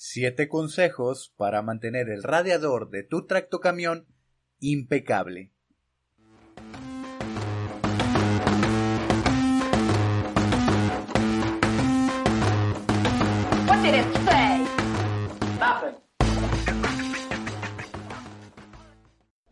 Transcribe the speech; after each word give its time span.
7 0.00 0.48
consejos 0.48 1.34
para 1.36 1.60
mantener 1.60 2.08
el 2.08 2.22
radiador 2.22 2.88
de 2.88 3.02
tu 3.02 3.26
tractocamión 3.26 4.06
impecable. 4.60 5.52
What 13.66 13.82
did 13.82 13.94
it 13.94 14.06
say? 14.24 14.64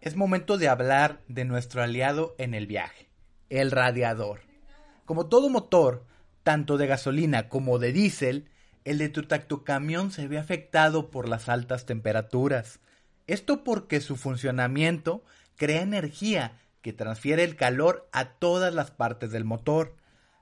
Es 0.00 0.16
momento 0.16 0.58
de 0.58 0.68
hablar 0.68 1.20
de 1.28 1.44
nuestro 1.44 1.84
aliado 1.84 2.34
en 2.38 2.54
el 2.54 2.66
viaje, 2.66 3.12
el 3.48 3.70
radiador. 3.70 4.40
Como 5.04 5.28
todo 5.28 5.48
motor, 5.50 6.04
tanto 6.42 6.78
de 6.78 6.88
gasolina 6.88 7.48
como 7.48 7.78
de 7.78 7.92
diésel, 7.92 8.48
el 8.84 8.98
de 8.98 9.08
tu 9.08 9.22
tractocamión 9.22 10.10
se 10.10 10.28
ve 10.28 10.38
afectado 10.38 11.10
por 11.10 11.28
las 11.28 11.48
altas 11.48 11.86
temperaturas. 11.86 12.80
Esto 13.26 13.64
porque 13.64 14.00
su 14.00 14.16
funcionamiento 14.16 15.24
crea 15.56 15.82
energía 15.82 16.58
que 16.80 16.92
transfiere 16.92 17.44
el 17.44 17.56
calor 17.56 18.08
a 18.12 18.30
todas 18.30 18.74
las 18.74 18.90
partes 18.90 19.30
del 19.30 19.44
motor. 19.44 19.94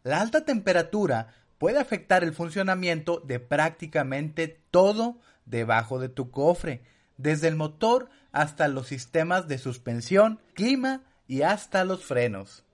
La 0.03 0.21
alta 0.21 0.45
temperatura 0.45 1.35
puede 1.59 1.79
afectar 1.79 2.25
el 2.25 2.33
funcionamiento 2.33 3.21
de 3.21 3.39
prácticamente 3.39 4.49
todo 4.71 5.19
debajo 5.45 5.99
de 5.99 6.09
tu 6.09 6.31
cofre, 6.31 6.83
desde 7.19 7.49
el 7.49 7.57
motor 7.57 8.09
hasta 8.33 8.69
los 8.69 8.87
sistemas 8.87 9.47
de 9.47 9.59
suspensión, 9.59 10.41
clima 10.55 11.03
y 11.27 11.43
hasta 11.43 11.85
los 11.85 12.05
frenos. 12.05 12.65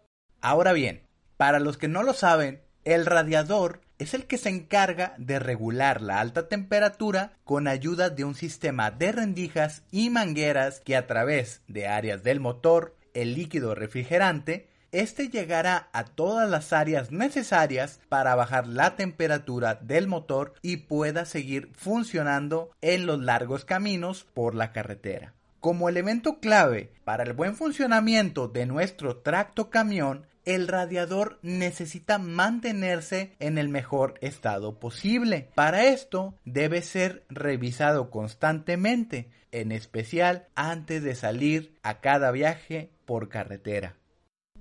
Ahora 0.40 0.72
bien, 0.72 1.02
para 1.36 1.58
los 1.58 1.76
que 1.76 1.88
no 1.88 2.04
lo 2.04 2.12
saben, 2.12 2.62
el 2.84 3.04
radiador 3.06 3.80
es 3.98 4.14
el 4.14 4.26
que 4.26 4.38
se 4.38 4.50
encarga 4.50 5.14
de 5.18 5.38
regular 5.38 6.02
la 6.02 6.20
alta 6.20 6.48
temperatura 6.48 7.32
con 7.44 7.68
ayuda 7.68 8.10
de 8.10 8.24
un 8.24 8.34
sistema 8.34 8.90
de 8.90 9.12
rendijas 9.12 9.82
y 9.90 10.10
mangueras 10.10 10.80
que 10.80 10.96
a 10.96 11.06
través 11.06 11.62
de 11.68 11.88
áreas 11.88 12.22
del 12.22 12.40
motor, 12.40 12.96
el 13.14 13.34
líquido 13.34 13.74
refrigerante, 13.74 14.68
este 14.92 15.28
llegará 15.28 15.88
a 15.92 16.04
todas 16.04 16.48
las 16.48 16.72
áreas 16.72 17.10
necesarias 17.10 18.00
para 18.08 18.34
bajar 18.34 18.66
la 18.66 18.96
temperatura 18.96 19.74
del 19.74 20.06
motor 20.06 20.54
y 20.62 20.78
pueda 20.78 21.24
seguir 21.24 21.70
funcionando 21.74 22.70
en 22.80 23.06
los 23.06 23.20
largos 23.20 23.64
caminos 23.64 24.26
por 24.32 24.54
la 24.54 24.72
carretera. 24.72 25.34
Como 25.60 25.88
elemento 25.88 26.38
clave 26.38 26.92
para 27.04 27.24
el 27.24 27.32
buen 27.32 27.56
funcionamiento 27.56 28.48
de 28.48 28.66
nuestro 28.66 29.16
tracto 29.16 29.68
camión 29.68 30.26
el 30.46 30.68
radiador 30.68 31.38
necesita 31.42 32.18
mantenerse 32.18 33.36
en 33.40 33.58
el 33.58 33.68
mejor 33.68 34.14
estado 34.22 34.78
posible. 34.78 35.50
Para 35.54 35.86
esto 35.86 36.34
debe 36.44 36.80
ser 36.80 37.26
revisado 37.28 38.10
constantemente, 38.10 39.28
en 39.52 39.72
especial 39.72 40.46
antes 40.54 41.02
de 41.02 41.14
salir 41.14 41.74
a 41.82 42.00
cada 42.00 42.30
viaje 42.30 42.90
por 43.04 43.28
carretera. 43.28 43.96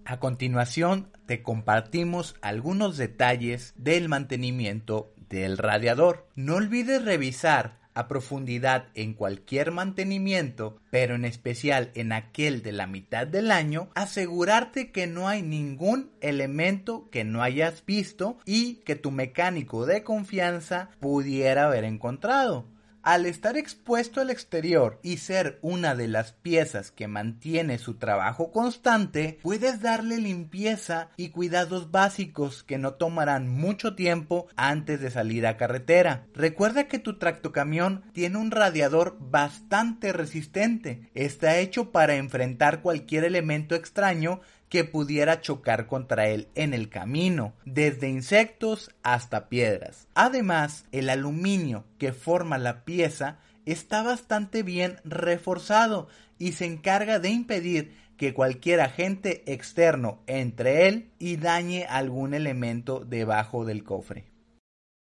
A 0.06 0.19
continuación 0.19 1.11
te 1.25 1.41
compartimos 1.41 2.36
algunos 2.41 2.97
detalles 2.97 3.73
del 3.78 4.09
mantenimiento 4.09 5.13
del 5.30 5.58
radiador. 5.58 6.28
No 6.36 6.56
olvides 6.56 7.03
revisar 7.03 7.84
a 7.95 8.07
profundidad 8.07 8.89
en 8.93 9.13
cualquier 9.13 9.71
mantenimiento, 9.71 10.77
pero 10.91 11.15
en 11.15 11.25
especial 11.25 11.91
en 11.95 12.11
aquel 12.11 12.61
de 12.61 12.73
la 12.73 12.85
mitad 12.85 13.25
del 13.25 13.49
año, 13.49 13.89
asegurarte 13.95 14.91
que 14.91 15.07
no 15.07 15.27
hay 15.27 15.41
ningún 15.41 16.11
elemento 16.21 17.09
que 17.09 17.23
no 17.23 17.41
hayas 17.41 17.83
visto 17.85 18.38
y 18.45 18.75
que 18.85 18.95
tu 18.95 19.09
mecánico 19.09 19.85
de 19.85 20.03
confianza 20.03 20.91
pudiera 20.99 21.66
haber 21.66 21.85
encontrado. 21.85 22.75
Al 23.06 23.28
estar 23.28 23.56
expuesto 23.56 24.20
al 24.20 24.31
exterior 24.31 25.00
y 25.03 25.17
ser 25.17 25.59
una 25.61 25.94
de 25.94 26.08
las 26.08 26.31
piezas 26.31 26.89
que 26.89 27.08
mantiene 27.08 27.78
su 27.78 28.00
trabajo 28.00 28.52
constante, 28.52 29.38
puedes 29.44 29.80
darle 29.80 30.17
limpieza 30.17 31.09
y 31.16 31.29
cuidados 31.29 31.91
básicos 31.91 32.63
que 32.63 32.79
no 32.79 32.96
tomarán 32.96 33.47
mucho 33.47 33.94
tiempo 33.94 34.47
antes 34.56 35.02
de 35.02 35.12
salir 35.12 35.46
a 35.46 35.56
carretera. 35.56 36.25
Recuerda 36.34 36.88
que 36.88 36.97
tu 36.97 37.19
tractocamión 37.19 38.06
tiene 38.12 38.40
un 38.40 38.50
radiador 38.50 39.18
bastante 39.19 40.12
resistente. 40.12 41.12
Está 41.13 41.59
hecho 41.59 41.91
para 41.91 42.16
enfrentar 42.16 42.81
cualquier 42.81 43.24
elemento 43.24 43.75
extraño 43.75 44.41
que 44.70 44.84
pudiera 44.84 45.42
chocar 45.42 45.88
contra 45.88 46.28
él 46.28 46.48
en 46.56 46.74
el 46.74 46.90
camino, 46.90 47.53
desde 47.66 48.09
insectos 48.09 48.92
hasta 49.03 49.48
piedras. 49.50 50.08
Además, 50.16 50.86
el 50.92 51.09
aluminio 51.09 51.86
que 51.98 52.14
forma 52.14 52.58
la 52.58 52.84
pieza 52.84 53.40
está 53.66 54.03
bastante 54.03 54.64
bien 54.64 54.98
reforzado 55.03 56.08
y 56.38 56.53
se 56.53 56.66
encarga 56.66 57.20
de 57.20 57.30
impedir 57.30 57.96
que 58.18 58.34
cualquier 58.34 58.81
agente 58.81 59.44
externo 59.52 60.22
entre 60.28 60.88
él 60.88 61.12
y 61.20 61.38
dañe 61.38 61.86
algún 61.86 62.34
elemento 62.34 63.00
debajo 63.00 63.66
del 63.66 63.84
cofre. 63.84 64.26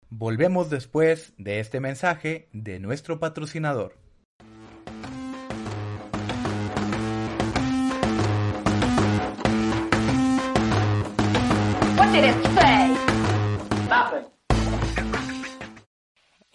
Volvemos 0.09 0.69
después 0.69 1.34
de 1.38 1.59
este 1.59 1.80
mensaje 1.80 2.47
de 2.53 2.80
nuestro 2.80 3.19
patrocinador. 3.19 4.02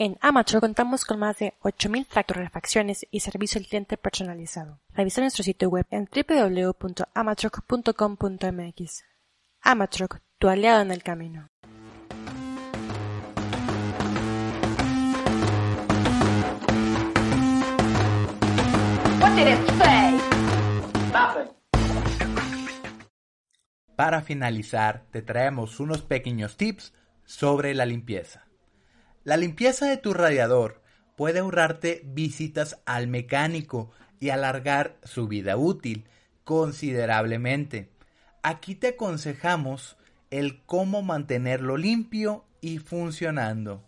En 0.00 0.16
Amateur 0.20 0.60
contamos 0.60 1.04
con 1.04 1.18
más 1.18 1.38
de 1.38 1.54
8.000 1.62 2.06
refacciones 2.28 3.04
y 3.10 3.18
servicio 3.18 3.58
al 3.58 3.66
cliente 3.66 3.96
personalizado. 3.96 4.78
Revisa 4.94 5.20
nuestro 5.20 5.42
sitio 5.42 5.68
web 5.68 5.86
en 5.90 6.08
www.amatroc.com.mx. 6.08 9.04
Amatroc, 9.60 10.20
tu 10.38 10.48
aliado 10.48 10.82
en 10.82 10.92
el 10.92 11.02
camino. 11.02 11.50
Para 23.98 24.22
finalizar, 24.22 25.06
te 25.10 25.22
traemos 25.22 25.80
unos 25.80 26.02
pequeños 26.02 26.56
tips 26.56 26.92
sobre 27.24 27.74
la 27.74 27.84
limpieza. 27.84 28.46
La 29.24 29.36
limpieza 29.36 29.86
de 29.86 29.96
tu 29.96 30.14
radiador 30.14 30.84
puede 31.16 31.40
ahorrarte 31.40 32.02
visitas 32.04 32.80
al 32.86 33.08
mecánico 33.08 33.90
y 34.20 34.30
alargar 34.30 34.98
su 35.02 35.26
vida 35.26 35.56
útil 35.56 36.04
considerablemente. 36.44 37.90
Aquí 38.44 38.76
te 38.76 38.90
aconsejamos 38.90 39.96
el 40.30 40.62
cómo 40.64 41.02
mantenerlo 41.02 41.76
limpio 41.76 42.44
y 42.60 42.78
funcionando. 42.78 43.84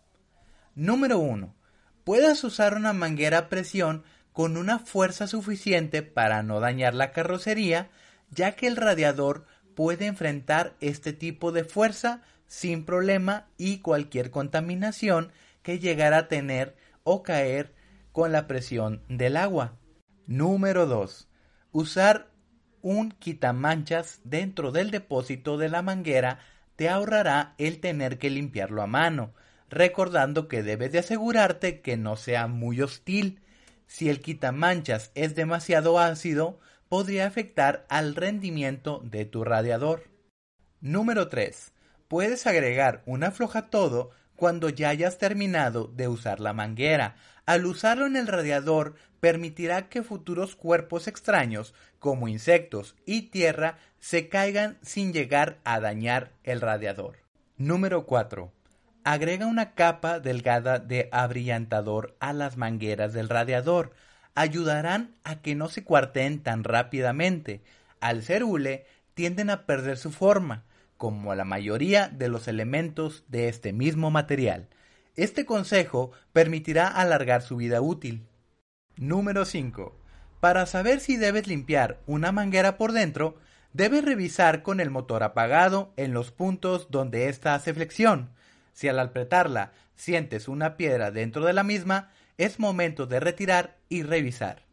Número 0.75 1.21
1. 1.21 1.55
Puedes 2.03 2.43
usar 2.43 2.75
una 2.75 2.93
manguera 2.93 3.39
a 3.39 3.49
presión 3.49 4.03
con 4.33 4.57
una 4.57 4.81
fuerza 4.81 5.29
suficiente 5.29 6.03
para 6.03 6.43
no 6.43 6.59
dañar 6.59 6.95
la 6.95 7.13
carrocería, 7.13 7.91
ya 8.31 8.57
que 8.57 8.67
el 8.67 8.75
radiador 8.75 9.47
puede 9.81 10.05
enfrentar 10.05 10.75
este 10.83 11.15
tipo 11.15 11.53
de 11.53 11.65
fuerza 11.65 12.21
sin 12.47 12.85
problema 12.85 13.47
y 13.57 13.79
cualquier 13.79 14.31
contaminación 14.31 15.33
que 15.63 15.79
llegara 15.79 16.19
a 16.19 16.29
tener 16.29 16.77
o 17.03 17.23
caer 17.23 17.73
con 18.13 18.31
la 18.31 18.47
presión 18.47 19.01
del 19.09 19.39
agua. 19.39 19.79
Número 20.27 20.85
2. 20.85 21.29
Usar 21.73 22.29
un 22.83 23.11
quitamanchas 23.11 24.21
dentro 24.23 24.71
del 24.71 24.91
depósito 24.91 25.57
de 25.57 25.71
la 25.71 25.81
manguera 25.81 26.41
te 26.77 26.91
ahorrará 26.91 27.55
el 27.57 27.81
tener 27.81 28.19
que 28.19 28.29
limpiarlo 28.29 28.83
a 28.83 28.87
mano, 28.87 29.33
recordando 29.71 30.47
que 30.47 30.63
debes 30.63 30.93
de 30.93 30.99
asegurarte 30.99 31.81
que 31.81 31.97
no 31.97 32.17
sea 32.17 32.49
muy 32.49 32.83
hostil. 32.83 33.41
Si 33.87 34.11
el 34.11 34.21
quitamanchas 34.21 35.11
es 35.15 35.35
demasiado 35.35 35.99
ácido, 35.99 36.61
podría 36.91 37.29
afectar 37.29 37.87
al 37.89 38.17
rendimiento 38.17 39.01
de 39.05 39.25
tu 39.25 39.45
radiador. 39.45 40.11
Número 40.81 41.29
3. 41.29 41.73
Puedes 42.09 42.49
agregar 42.49 43.05
un 43.07 43.25
todo 43.71 44.11
cuando 44.35 44.71
ya 44.71 44.89
hayas 44.89 45.17
terminado 45.17 45.87
de 45.87 46.09
usar 46.09 46.41
la 46.41 46.53
manguera. 46.53 47.15
Al 47.47 47.65
usarlo 47.65 48.07
en 48.07 48.17
el 48.17 48.27
radiador 48.27 48.97
permitirá 49.21 49.89
que 49.89 50.03
futuros 50.03 50.57
cuerpos 50.57 51.07
extraños 51.07 51.75
como 52.01 52.27
insectos 52.27 52.97
y 53.07 53.31
tierra 53.31 53.79
se 54.01 54.29
caigan 54.29 54.77
sin 54.83 55.13
llegar 55.13 55.61
a 55.63 55.79
dañar 55.79 56.33
el 56.43 56.61
radiador. 56.61 57.19
Número 57.57 58.05
4. 58.05 58.51
Agrega 59.05 59.47
una 59.47 59.75
capa 59.75 60.19
delgada 60.19 60.81
de 60.81 61.09
abrillantador 61.13 62.17
a 62.19 62.33
las 62.33 62.57
mangueras 62.57 63.13
del 63.13 63.29
radiador 63.29 63.93
ayudarán 64.35 65.15
a 65.25 65.41
que 65.43 65.55
no 65.55 65.69
se 65.69 65.85
cuarteen 65.85 66.43
tan 66.43 66.65
rápidamente. 66.65 67.63
Al 68.01 68.23
ser 68.23 68.45
hule, 68.45 68.87
tienden 69.15 69.51
a 69.51 69.67
perder 69.67 69.97
su 69.99 70.13
forma, 70.13 70.65
como 70.97 71.35
la 71.35 71.45
mayoría 71.45 72.09
de 72.09 72.29
los 72.29 72.49
elementos 72.49 73.25
de 73.29 73.49
este 73.49 73.73
mismo 73.73 74.11
material. 74.11 74.69
Este 75.17 75.45
consejo 75.45 76.13
permitirá 76.33 76.89
alargar 76.89 77.43
su 77.43 77.57
vida 77.57 77.81
útil. 77.81 78.27
Número 78.97 79.45
5. 79.45 79.97
Para 80.41 80.67
saber 80.67 81.01
si 81.01 81.17
debes 81.17 81.47
limpiar 81.47 82.01
una 82.07 82.33
manguera 82.33 82.79
por 82.79 82.93
dentro, 82.93 83.37
debes 83.73 84.05
revisar 84.05 84.63
con 84.63 84.81
el 84.81 84.91
motor 84.91 85.23
apagado 85.23 85.93
en 85.97 86.15
los 86.15 86.31
puntos 86.31 86.91
donde 86.91 87.29
ésta 87.29 87.55
hace 87.55 87.75
flexión. 87.75 88.31
Si 88.73 88.89
al 88.89 88.99
apretarla 88.99 89.73
sientes 89.97 90.49
una 90.49 90.77
piedra 90.77 91.11
dentro 91.11 91.45
de 91.45 91.53
la 91.53 91.63
misma, 91.63 92.11
es 92.39 92.59
momento 92.59 93.07
de 93.07 93.21
retirar 93.21 93.80
y 93.91 94.03
revisar. 94.03 94.65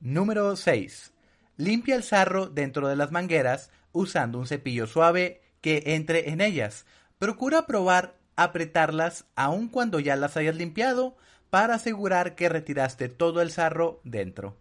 Número 0.00 0.54
6. 0.54 1.12
Limpia 1.56 1.96
el 1.96 2.02
sarro 2.02 2.48
dentro 2.48 2.88
de 2.88 2.96
las 2.96 3.12
mangueras 3.12 3.70
usando 3.92 4.38
un 4.38 4.46
cepillo 4.46 4.86
suave 4.86 5.40
que 5.62 5.82
entre 5.86 6.30
en 6.30 6.42
ellas. 6.42 6.84
Procura 7.18 7.66
probar 7.66 8.18
apretarlas 8.36 9.26
aun 9.36 9.68
cuando 9.68 10.00
ya 10.00 10.16
las 10.16 10.36
hayas 10.36 10.56
limpiado 10.56 11.16
para 11.48 11.74
asegurar 11.74 12.34
que 12.34 12.48
retiraste 12.48 13.08
todo 13.08 13.40
el 13.40 13.50
sarro 13.50 14.00
dentro. 14.04 14.56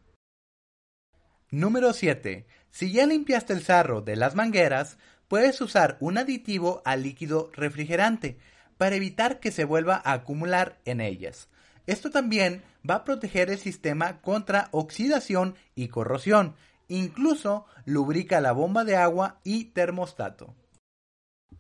Número 1.52 1.94
7. 1.94 2.46
Si 2.70 2.92
ya 2.92 3.08
limpiaste 3.08 3.54
el 3.54 3.64
sarro 3.64 4.02
de 4.02 4.16
las 4.16 4.36
mangueras, 4.36 4.98
puedes 5.28 5.62
usar 5.62 5.98
un 6.00 6.18
aditivo 6.18 6.82
al 6.86 7.04
líquido 7.04 7.50
refrigerante 7.54 8.38
para 8.78 8.96
evitar 8.96 9.40
que 9.40 9.52
se 9.52 9.66
vuelva 9.66 10.02
a 10.04 10.14
acumular 10.14 10.80
en 10.86 11.02
ellas. 11.02 11.50
Esto 11.90 12.12
también 12.12 12.62
va 12.88 12.98
a 12.98 13.04
proteger 13.04 13.50
el 13.50 13.58
sistema 13.58 14.22
contra 14.22 14.68
oxidación 14.70 15.56
y 15.74 15.88
corrosión. 15.88 16.54
Incluso 16.88 17.66
lubrica 17.84 18.42
la 18.42 18.52
bomba 18.52 18.86
de 18.86 18.96
agua 18.96 19.40
y 19.44 19.72
termostato. 19.72 20.54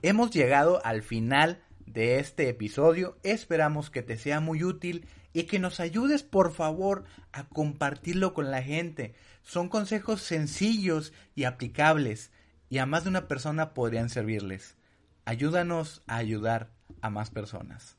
Hemos 0.03 0.29
llegado 0.29 0.85
al 0.85 1.01
final 1.01 1.63
de 1.79 2.19
este 2.19 2.47
episodio. 2.47 3.17
Esperamos 3.23 3.89
que 3.89 4.03
te 4.03 4.17
sea 4.17 4.39
muy 4.39 4.63
útil 4.63 5.07
y 5.33 5.45
que 5.45 5.57
nos 5.57 5.79
ayudes 5.79 6.21
por 6.21 6.53
favor 6.53 7.05
a 7.31 7.45
compartirlo 7.45 8.35
con 8.35 8.51
la 8.51 8.61
gente. 8.61 9.15
Son 9.41 9.67
consejos 9.67 10.21
sencillos 10.21 11.11
y 11.33 11.45
aplicables 11.45 12.29
y 12.69 12.77
a 12.77 12.85
más 12.85 13.03
de 13.03 13.09
una 13.09 13.27
persona 13.27 13.73
podrían 13.73 14.09
servirles. 14.09 14.77
Ayúdanos 15.25 16.03
a 16.05 16.17
ayudar 16.17 16.69
a 17.01 17.09
más 17.09 17.31
personas. 17.31 17.98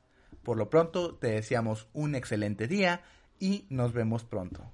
Por 0.50 0.58
lo 0.58 0.68
pronto 0.68 1.14
te 1.14 1.28
deseamos 1.28 1.86
un 1.92 2.16
excelente 2.16 2.66
día 2.66 3.02
y 3.38 3.66
nos 3.70 3.92
vemos 3.92 4.24
pronto. 4.24 4.64